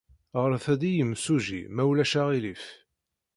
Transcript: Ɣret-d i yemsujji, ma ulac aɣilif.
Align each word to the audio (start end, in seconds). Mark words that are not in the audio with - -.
Ɣret-d 0.41 0.81
i 0.89 0.91
yemsujji, 0.97 1.61
ma 1.75 1.83
ulac 1.89 2.13
aɣilif. 2.21 2.63